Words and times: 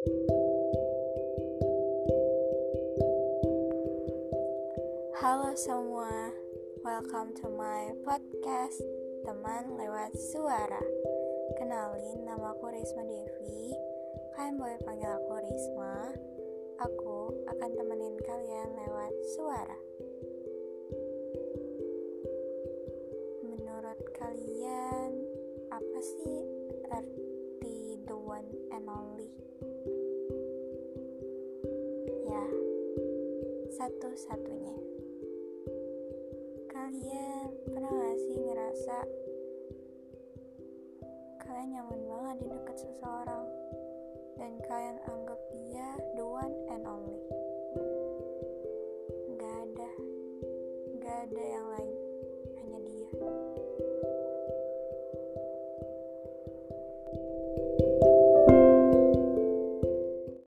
Halo 0.00 0.16
semua, 5.60 6.32
welcome 6.80 7.36
to 7.36 7.52
my 7.52 7.92
podcast 8.08 8.80
Teman 9.28 9.76
Lewat 9.76 10.16
Suara. 10.32 10.80
Kenalin, 11.60 12.24
nama 12.24 12.56
aku 12.56 12.72
Risma 12.72 13.04
Devi. 13.04 13.76
Kalian 14.40 14.56
boleh 14.56 14.80
panggil 14.88 15.20
aku 15.20 15.36
Risma. 15.44 16.16
Aku 16.80 17.36
akan 17.52 17.70
temenin 17.76 18.16
kalian 18.24 18.72
lewat 18.72 19.12
suara. 19.36 19.76
Menurut 23.44 24.00
kalian, 24.16 25.12
apa 25.68 25.98
sih 26.00 26.40
arti 26.88 27.39
one 28.30 28.46
and 28.70 28.86
only. 28.86 29.26
Ya, 32.30 32.46
satu-satunya. 33.74 34.76
Kalian 36.70 37.50
pernah 37.66 37.90
gak 37.90 38.18
sih 38.22 38.38
ngerasa 38.38 38.96
kalian 41.42 41.74
nyaman 41.74 42.00
banget 42.06 42.36
di 42.46 42.48
dekat 42.54 42.76
seseorang 42.78 43.50
dan 44.38 44.52
kalian 44.62 44.98
anggap 45.10 45.40
dia 45.50 45.90
the 46.14 46.22
one 46.22 46.54
and 46.70 46.86
only? 46.86 47.18
Gak 49.34 49.54
ada, 49.74 49.90
gak 51.02 51.18
ada 51.26 51.42
yang 51.42 51.66
lain, 51.66 51.90
hanya 52.62 52.78
dia. 52.86 53.10
thank 57.50 57.80
you 57.82 57.89